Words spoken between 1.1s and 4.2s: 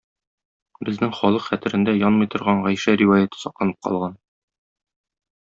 халык хәтерендә янмый торган Гайшә риваяте сакланып калган.